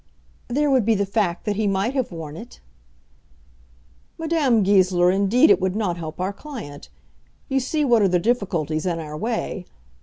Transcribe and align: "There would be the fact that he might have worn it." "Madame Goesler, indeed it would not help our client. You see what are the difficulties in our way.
"There 0.47 0.71
would 0.71 0.83
be 0.83 0.95
the 0.95 1.05
fact 1.05 1.45
that 1.45 1.57
he 1.57 1.67
might 1.67 1.93
have 1.93 2.11
worn 2.11 2.35
it." 2.35 2.59
"Madame 4.17 4.63
Goesler, 4.63 5.11
indeed 5.11 5.51
it 5.51 5.61
would 5.61 5.75
not 5.75 5.95
help 5.97 6.19
our 6.19 6.33
client. 6.33 6.89
You 7.49 7.59
see 7.59 7.85
what 7.85 8.01
are 8.01 8.07
the 8.07 8.17
difficulties 8.17 8.87
in 8.87 8.97
our 8.97 9.15
way. 9.15 9.67